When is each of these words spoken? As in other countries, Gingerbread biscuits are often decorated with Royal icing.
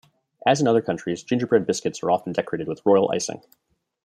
As 0.47 0.59
in 0.59 0.67
other 0.67 0.81
countries, 0.81 1.21
Gingerbread 1.21 1.67
biscuits 1.67 2.01
are 2.01 2.09
often 2.09 2.33
decorated 2.33 2.67
with 2.67 2.83
Royal 2.87 3.11
icing. 3.11 3.43